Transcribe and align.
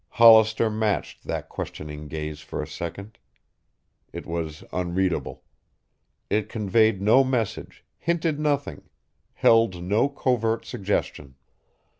Hollister 0.09 0.71
matched 0.71 1.25
that 1.25 1.47
questioning 1.47 2.07
gaze 2.07 2.39
for 2.39 2.59
a 2.59 2.65
second. 2.65 3.19
It 4.11 4.25
was 4.25 4.63
unreadable. 4.73 5.43
It 6.27 6.49
conveyed 6.49 7.03
no 7.03 7.23
message, 7.23 7.85
hinted 7.99 8.39
nothing, 8.39 8.89
held 9.35 9.83
no 9.83 10.09
covert 10.09 10.65
suggestion. 10.65 11.35